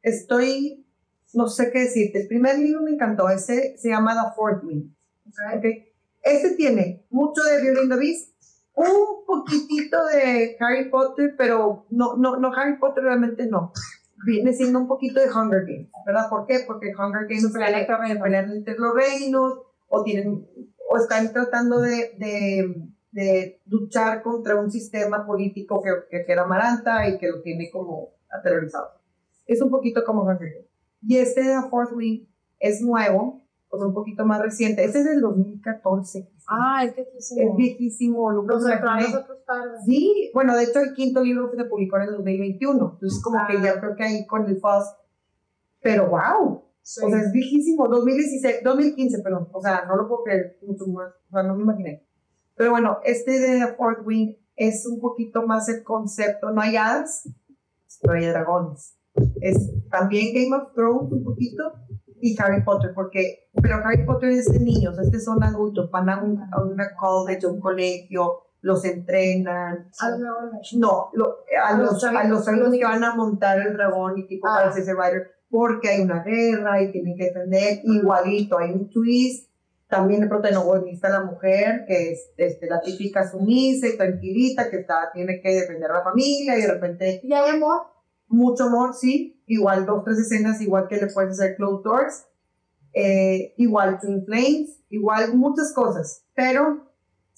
[0.00, 0.86] estoy,
[1.34, 2.22] no sé qué decirte.
[2.22, 3.28] El primer libro me encantó.
[3.28, 4.90] Ese se llama The Fourth Wing.
[5.26, 5.64] ¿ok?
[6.22, 8.32] Este tiene mucho de the Beast,
[8.74, 13.70] un poquitito de Harry Potter, pero no, no, no Harry Potter realmente no.
[14.24, 16.30] Viene siendo un poquito de Hunger Games, ¿verdad?
[16.30, 16.60] ¿Por qué?
[16.66, 20.48] Porque Hunger Games pelean entre se pelean entre los reinos o tienen
[20.88, 26.44] o están tratando de, de, de luchar contra un sistema político que, que, que era
[26.46, 28.88] Maranta y que lo tiene como aterrorizado.
[29.46, 30.66] Es un poquito como Hunger.
[31.00, 32.26] Y este de Fourth Wing
[32.58, 34.84] es nuevo, o sea, un poquito más reciente.
[34.84, 36.28] Este es del 2014.
[36.48, 38.54] Ah, es que se Es viejísimo, lo que.
[39.84, 43.56] Sí, bueno, de hecho el quinto libro se publicó en el 2021, entonces como que
[43.58, 43.62] Ah.
[43.62, 44.92] ya creo que ahí con el Fuzz,
[45.80, 47.00] pero wow, Sí.
[47.04, 51.12] o sea, es viejísimo, 2016, 2015, perdón, o sea, no lo puedo creer mucho más,
[51.28, 52.04] o sea, no me imaginé.
[52.56, 56.76] Pero bueno, este de The Fourth Wing es un poquito más el concepto, no hay
[56.76, 57.28] hadas,
[58.00, 58.96] pero hay dragones.
[59.40, 61.62] Es también Game of Thrones un poquito
[62.20, 66.22] y Harry Potter, porque, pero Harry Potter es de niños, este son adultos, van a
[66.22, 69.90] un, a una college, a un colegio, los entrenan.
[70.78, 74.46] No, lo- a, A los a los que van a montar el dragón y tipo
[74.48, 74.54] Ah.
[74.56, 79.50] para hacerse rider, porque hay una guerra y tienen que defender igualito, hay un twist.
[79.88, 85.10] También el protagonista, la mujer, que es este, la típica sumisa y tranquilita, que está,
[85.12, 87.60] tiene que defender a la familia y de repente ¿Y hay
[88.28, 89.42] mucho amor, sí.
[89.46, 92.26] Igual dos, tres escenas, igual que le puedes hacer Closed Doors.
[92.94, 96.24] eh, igual Twin Flames, igual muchas cosas.
[96.34, 96.90] Pero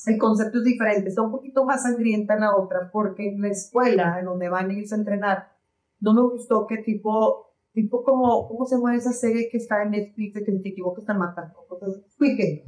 [0.07, 1.09] el concepto es diferente.
[1.09, 4.71] Está un poquito más sangrienta en la otra, porque en la escuela, en donde van
[4.71, 5.53] ellos a entrenar,
[6.01, 7.46] no me gustó que tipo,
[7.77, 11.05] tipo como, ¿cómo se llama esa serie que está en Netflix de que te equivocas
[11.15, 11.55] matando?
[12.11, 12.65] Squid Game.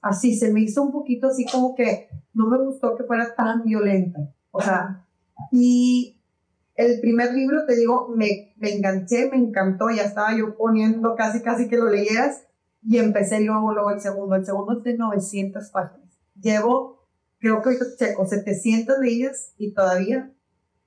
[0.00, 3.64] Así, se me hizo un poquito así como que no me gustó que fuera tan
[3.64, 4.18] violenta.
[4.50, 5.06] O sea,
[5.52, 6.22] y
[6.74, 11.42] el primer libro, te digo, me, me enganché, me encantó, ya estaba yo poniendo casi,
[11.42, 12.46] casi que lo leyeras,
[12.82, 14.36] y empecé luego, luego el segundo.
[14.36, 16.08] El segundo es de 900 páginas.
[16.40, 17.06] Llevo,
[17.38, 20.32] creo que ahorita checo, 700 de ellas y todavía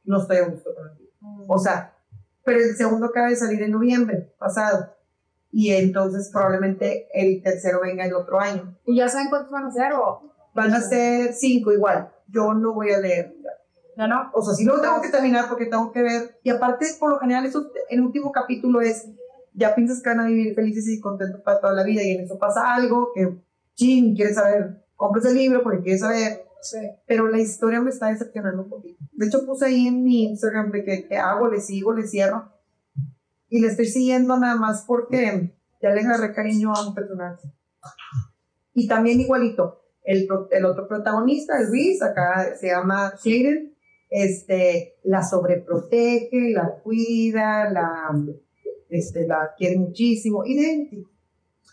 [0.06, 1.46] no estoy a gusto con el libro.
[1.48, 1.99] O sea,
[2.50, 4.96] pero el segundo acaba de salir en noviembre pasado,
[5.52, 8.78] y entonces probablemente el tercero venga el otro año.
[8.86, 12.12] ¿Y ya saben cuántos van a ser o Van a ser cinco igual.
[12.28, 13.36] Yo no voy a leer.
[13.96, 14.32] ya no?
[14.34, 16.40] O sea, sí lo tengo que terminar porque tengo que ver.
[16.44, 19.08] Y aparte, por lo general, eso, el último capítulo es,
[19.54, 22.26] ya piensas que van a vivir felices y contentos para toda la vida y en
[22.26, 23.38] eso pasa algo que,
[23.76, 26.46] chin, quieres saber, compres el libro porque quieres saber.
[26.62, 26.78] Sí.
[27.08, 29.04] Pero la historia me está decepcionando un poquito.
[29.14, 32.52] De hecho, puse ahí en mi Instagram de que, que hago, le sigo, le cierro.
[33.50, 37.50] y le estoy siguiendo nada más porque ya le agarré cariño a un personaje.
[38.74, 43.76] Y también igualito, el, el otro protagonista, Luis, acá se llama Shaden,
[44.10, 48.10] este, la sobreprotege, la cuida, la,
[48.90, 51.10] este, la quiere muchísimo, idéntico.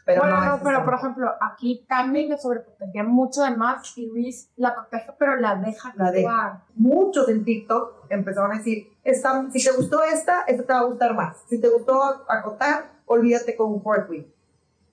[0.06, 4.06] Pero bueno, no, no, pero por ejemplo, aquí también le sobreprotegía mucho de más y
[4.06, 6.62] Luis la protege, pero la deja La deja.
[6.76, 10.84] muchos en TikTok empezaron a decir, esta, si te gustó esta, esta te va a
[10.84, 11.38] gustar más.
[11.48, 14.28] Si te gustó acotar, olvídate con un week.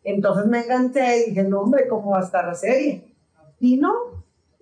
[0.03, 3.15] Entonces me enganché y dije, no hombre, ¿cómo va a estar la serie?
[3.59, 3.93] Y no,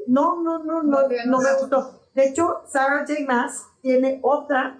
[0.05, 2.01] no, no, no, no, no me gustó.
[2.13, 3.21] De hecho, Sarah J.
[3.25, 4.77] Maas tiene otra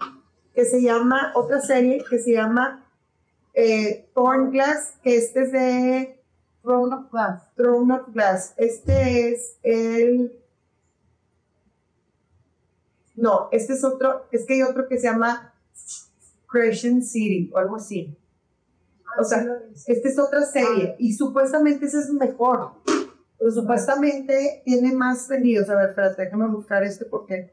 [0.54, 2.81] que se llama, otra serie que se llama
[3.54, 6.22] eh, Thorn Glass, que este es de
[6.62, 7.44] Throne of Glass.
[7.56, 8.54] Throne of Glass.
[8.58, 10.32] Este es el.
[13.16, 14.28] No, este es otro.
[14.32, 15.54] Es que hay otro que se llama
[16.48, 18.16] Crescent City o algo así.
[19.20, 19.46] O sea,
[19.88, 22.72] esta es otra serie y supuestamente ese es mejor.
[23.38, 25.70] Pero supuestamente tiene más vendidos.
[25.70, 27.52] A ver, espérate, déjame buscar este porque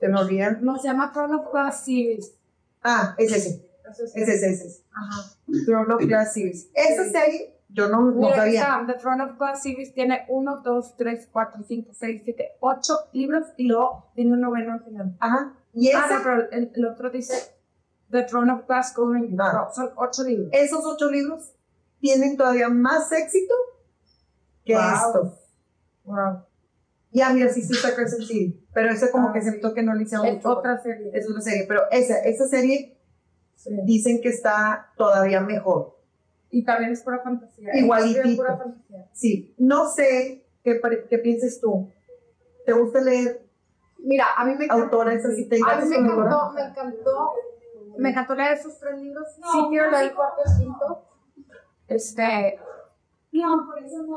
[0.00, 0.58] se me olvidan.
[0.62, 2.32] No, se llama Throne of Glass Series.
[2.82, 3.65] Ah, es ese.
[3.90, 4.84] Es- Es ese, es ese.
[4.92, 5.22] Ajá.
[5.66, 6.70] Throne of Glass Series.
[6.74, 8.60] Esa serie yo no, no Mira, sabía.
[8.60, 12.94] está, The Throne of Glass Series tiene 1, 2, 3, 4, 5, 6, 7, 8
[13.12, 15.16] libros y luego tiene un noveno al final.
[15.20, 15.54] Ajá.
[15.72, 17.34] Y Ah, no, pero el, el otro dice
[18.10, 19.36] The Throne of Glass Covering.
[19.40, 19.68] Ah.
[19.74, 20.48] Son 8 libros.
[20.52, 21.52] esos ocho libros
[22.00, 23.54] tienen todavía más éxito
[24.64, 24.82] que Wow.
[24.94, 25.32] estos.
[26.04, 26.42] Wow.
[27.10, 29.48] Ya, mira, sí, sí está Crescent City, pero ese como Ah, que sí.
[29.50, 30.50] siento que no le hicieron Es mucho.
[30.50, 31.10] otra serie.
[31.14, 32.95] Es otra serie, pero esa, esa serie
[33.56, 33.70] Sí.
[33.84, 35.96] dicen que está todavía mejor.
[36.50, 37.70] Y también es pura fantasía.
[37.74, 38.28] Igualitito.
[38.28, 39.08] Es pura fantasía.
[39.12, 41.90] Sí, no sé qué, qué pienses tú.
[42.64, 43.46] ¿Te gusta leer
[43.98, 44.84] Mira, a mí me encantó.
[44.84, 45.48] autores así?
[45.48, 47.32] ¿Te A mí me encantó, me encantó.
[47.98, 49.26] Me encantó leer esos tres libros.
[49.34, 51.04] sí, quiero leer el cuarto y quinto.
[51.88, 52.60] Este.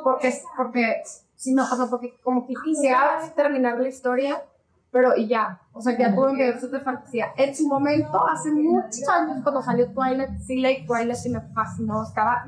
[0.03, 1.01] Porque, porque,
[1.35, 4.43] sí, no, o sea, porque como que quisiera terminar la historia,
[4.91, 5.61] pero y ya.
[5.73, 7.33] O sea, ya puedo leer de fantasía.
[7.37, 12.03] En su momento, hace muchos años, cuando salió Twilight, sí leí Twilight y me fascinó.
[12.03, 12.47] Estaba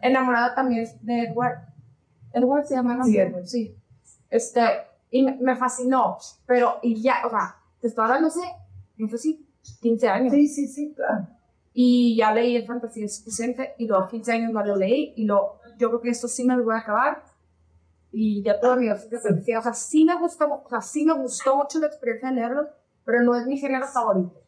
[0.00, 1.58] enamorada también de Edward.
[2.32, 3.04] Edward se llama, ¿no?
[3.04, 3.46] Sí, Edward.
[3.46, 3.76] Sí.
[4.30, 4.60] Este,
[5.10, 8.40] y me, me fascinó, pero y ya, o sea, te estoy hablando, sé,
[8.96, 9.46] no sé si
[9.80, 10.32] 15 años.
[10.32, 11.28] Sí, sí, sí, claro.
[11.74, 15.58] Y ya leí el fantasía suficiente y luego 15 años no lo leí y lo,
[15.78, 17.22] yo creo que esto sí me lo voy a acabar.
[18.12, 21.14] Y ya todo mi de fantasía, o sea, sí me gustó, o sea, sí me
[21.14, 22.68] gustó mucho la experiencia de leerlo,
[23.04, 24.42] pero no es mi género favorito.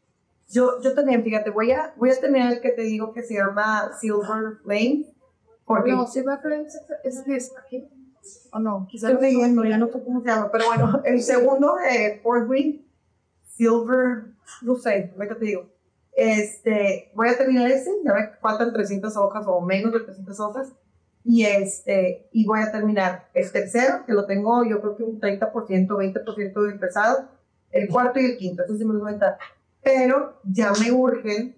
[0.51, 3.35] Yo, yo también, fíjate, voy a, voy a terminar el que te digo que se
[3.35, 5.07] llama Silver Flame.
[5.65, 6.67] Porque No, sí me creo
[7.03, 7.89] es, es aquí.
[8.53, 8.87] ¿O no?
[8.89, 12.49] Quizás estoy leyendo, ya no sé cómo se llama, pero bueno, el segundo de Fort
[12.49, 12.83] Wing,
[13.57, 14.27] Silver,
[14.63, 15.71] no sé, ahorita te digo.
[16.13, 20.73] Este, voy a terminar ese, ya me faltan 300 hojas o menos de 300 hojas.
[21.25, 25.21] Y este, y voy a terminar el tercero, que lo tengo yo creo que un
[25.21, 27.29] 30%, 20% de empezado.
[27.71, 29.39] El cuarto y el quinto, eso sí me lo voy a dar.
[29.83, 31.57] Pero ya me urgen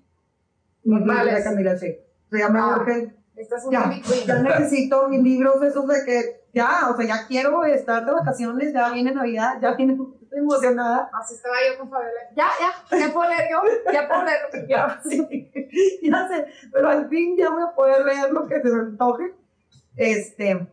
[0.85, 1.43] Normales.
[1.45, 2.07] Camila C.
[2.31, 2.77] Ya me Ah.
[2.79, 3.93] urgen Esta es ya,
[4.25, 8.73] ya necesito mis libros esos de que ya, o sea, ya quiero estar de vacaciones,
[8.73, 11.11] ya viene Navidad, ya viene, estoy emocionada.
[11.13, 12.13] Así estaba yo con Fabiola.
[12.35, 14.87] Ya, ya, ya puedo leer yo, ya puedo leer que quiero.
[16.03, 19.35] ya sé, pero al fin ya voy a poder leer lo que se me antoje.
[19.97, 20.67] Este,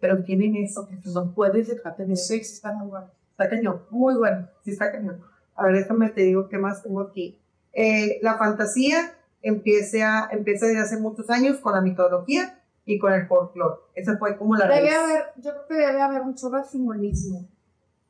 [0.00, 3.10] pero tienen eso, que no puedes dejarte de Sí, sí, está muy bueno.
[3.30, 4.48] Está cañón, Muy bueno.
[4.64, 5.20] sí está cañón.
[5.54, 7.38] A ver, déjame te digo qué más tengo aquí.
[7.72, 13.26] Eh, la fantasía empieza, empieza desde hace muchos años con la mitología y con el
[13.26, 13.80] folclore.
[13.94, 17.48] Esa fue como la Debe haber, yo creo que debe haber un chorro de simbolismo.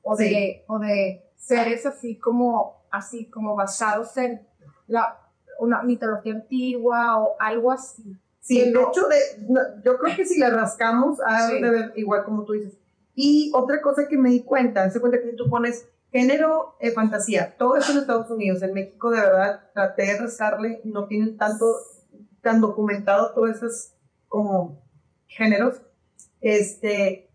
[0.03, 4.41] O de, o de seres así como, así como basados en
[4.87, 5.19] la,
[5.59, 8.17] una mitología antigua o algo así.
[8.49, 8.89] Sí, no.
[8.89, 11.61] hecho, de- no, yo creo que si le rascamos, ha Sí.
[11.61, 12.75] de ver igual como tú dices.
[13.15, 16.91] Y otra cosa que me di cuenta, se cuenta que si tú pones género, eh,
[16.93, 21.37] fantasía, todo eso en Estados Unidos, en México de verdad traté de rascarle, no tienen
[21.37, 21.67] tanto,
[22.41, 23.93] tan documentado todos esos
[24.29, 24.83] como
[25.27, 25.83] géneros.
[26.41, 27.29] Este,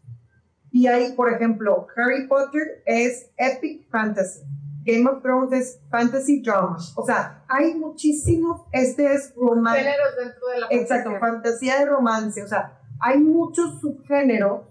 [0.71, 4.41] y hay, por ejemplo, Harry Potter es epic fantasy.
[4.83, 6.77] Game of Thrones es fantasy drama.
[6.95, 9.79] O sea, hay muchísimos, este es romance.
[9.81, 11.19] Géneros dentro de la Exacto, fantasía.
[11.19, 12.43] fantasía de romance.
[12.43, 14.61] O sea, hay muchos subgéneros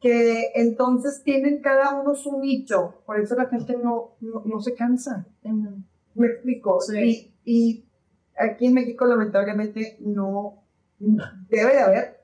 [0.00, 3.02] que entonces tienen cada uno su nicho.
[3.06, 5.26] Por eso la gente no, no, no se cansa.
[6.14, 6.80] Me explico.
[6.80, 7.34] Sí.
[7.44, 7.88] Y, y
[8.38, 10.62] aquí en México, lamentablemente, no
[11.00, 12.20] no- debe de haber,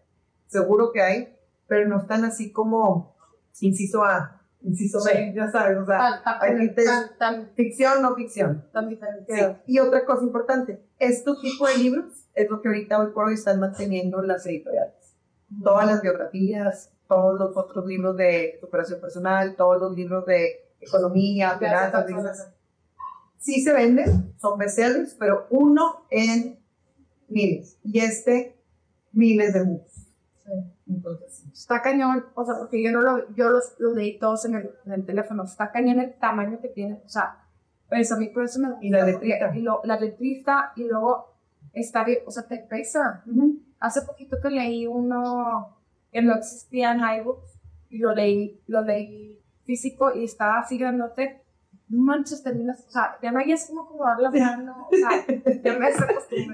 [0.47, 1.37] seguro que hay,
[1.67, 3.15] pero no están así como,
[3.61, 5.11] inciso A, Inciso Sí.
[5.13, 6.85] B, ya sabes, o sea, Tan, tan, te-
[7.19, 8.65] tan, ficción, no ficción.
[8.73, 8.91] tan Sí.
[8.95, 9.59] diferenciado.
[9.67, 13.35] Y otra cosa importante, estos tipos de libros es lo que ahorita hoy por hoy
[13.35, 14.95] están manteniendo las editoriales.
[15.63, 21.59] Todas las biografías, todos los otros libros de superación personal, todos los libros de economía,
[21.59, 22.51] finanzas,
[23.39, 26.59] sí se venden, son bestsellers, pero uno en
[27.29, 27.79] miles.
[27.85, 28.59] Y este,
[29.13, 30.04] miles de muchos.
[30.45, 30.53] Sí.
[30.89, 31.45] Entonces.
[31.53, 34.71] Está cañón, o sea, porque yo no lo, yo los, los leí todos en el,
[34.85, 37.45] en el teléfono, está cañón el tamaño que tiene, o sea,
[37.89, 39.57] pues a mí por eso me Y la letrita.
[39.57, 41.35] y lo, la letrita, y luego
[41.73, 43.25] está bien, o sea, te pesa.
[43.81, 45.79] Hace poquito que leí uno
[46.13, 47.59] que no existía en iBooks,
[47.91, 51.44] y lo leí, lo leí físico, y estaba así grandote,
[51.89, 55.11] manches, terminas, o sea, ya no hay es como acomodar la mano, o sea,
[55.63, 55.93] ya me.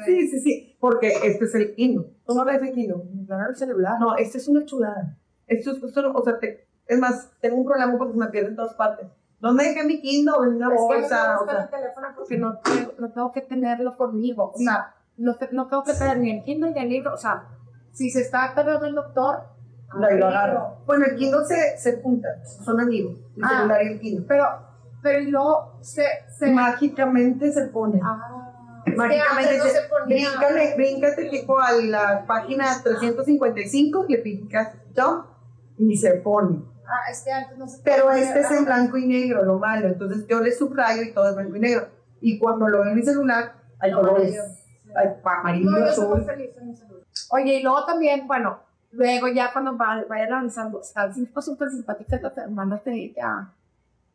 [0.04, 2.06] Sí, sí, sí, porque este es el Kindle.
[2.26, 3.02] ¿Tú no ves el Kindle?
[3.28, 3.98] No, el celular.
[4.00, 5.16] No, este es una chulada.
[5.46, 8.56] Esto es, esto, o sea, te- es más, tengo un problema porque me pierde en
[8.56, 9.06] todas partes.
[9.38, 10.34] ¿Dónde dejé mi Kindle?
[10.42, 13.40] En una que no bolsa, o sea, el teléfono porque no, tengo- no tengo que
[13.42, 14.52] tenerlo conmigo.
[14.54, 17.14] O sea, no, no tengo que tener ni el Kindle ni el libro.
[17.14, 17.46] O sea,
[17.92, 19.44] si se está cargando el doctor,
[19.94, 20.82] lo agarro.
[20.86, 23.48] Bueno, el Kindle se, se junta, son amigos, el Ah.
[23.58, 24.24] celular y el Kindle.
[24.28, 24.44] Pero,
[25.03, 26.05] pero y luego se.
[26.38, 28.01] se Mágicamente se pone.
[28.03, 30.28] ah, Mágicamente antes no se, ponía.
[30.30, 35.26] bríncale, bríncate tipo a la página 355, le picas jump
[35.78, 36.62] y se pone.
[36.86, 39.86] Ah, es que antes no se Pero este es en blanco y negro, lo malo.
[39.86, 41.88] Entonces yo le subrayo y todo es blanco y negro.
[42.20, 44.36] Y cuando lo veo en mi celular, hay colores.
[44.96, 46.26] Hay amarillo, No, azul.
[47.30, 48.59] Oye, y luego también, bueno,
[48.90, 53.53] luego ya cuando va- vayan avanzando, están súper simpáticas las hermanas de ya.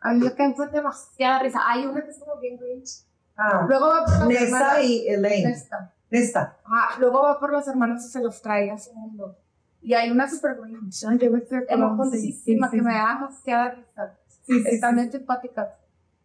[0.05, 1.59] A mí me fue demasiada risa.
[1.65, 3.05] Hay una que es como bien grinch.
[3.37, 4.83] Ah, Luego va por las Nessa hermanas.
[4.83, 5.49] y Elaine.
[5.49, 5.93] Nesta.
[6.09, 6.57] Nesta.
[6.63, 9.37] Ajá, luego va por las hermanas y se los trae a su mundo.
[9.81, 11.03] Y hay una super grinch,
[11.69, 14.17] enojoncísima que me da demasiada risa.
[14.27, 15.01] Sí, sí, Están sí.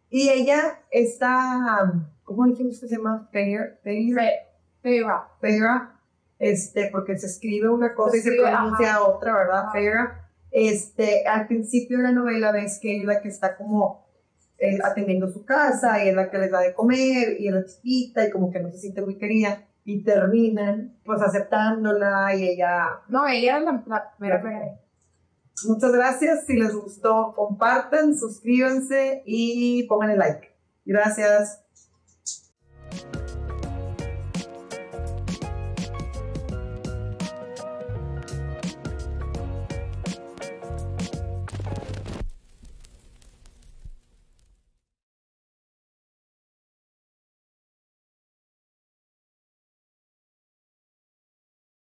[0.09, 1.91] Y ella está,
[2.23, 3.27] ¿cómo dijimos que se llama?
[3.31, 4.47] Fair, Fair, Fe-
[4.81, 5.27] Fea.
[5.39, 5.99] Fera,
[6.37, 9.63] este, porque se escribe una cosa Se y se pronuncia otra, ¿verdad?
[9.63, 9.71] Ajá.
[10.51, 14.05] Este, al principio de la novela ves que es la que está como
[14.57, 17.65] eh, atendiendo su casa y es la que les da de comer y es la
[17.65, 23.01] chiquita y como que no se siente muy querida y terminan pues aceptándola y ella
[23.07, 24.77] No, ella era la.
[25.67, 26.45] Muchas gracias.
[26.45, 30.55] Si les gustó, compartan, suscríbanse y pongan el like.
[30.85, 31.63] Gracias.